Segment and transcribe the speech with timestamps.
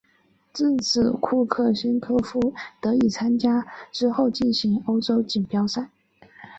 [0.51, 5.91] 至此库克先科夫得以参加之后进行的欧洲锦标赛。